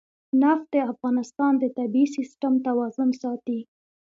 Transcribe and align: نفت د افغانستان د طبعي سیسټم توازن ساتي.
نفت 0.41 0.67
د 0.73 0.75
افغانستان 0.91 1.51
د 1.57 1.63
طبعي 1.77 2.05
سیسټم 2.15 2.53
توازن 2.67 3.09
ساتي. 3.21 3.59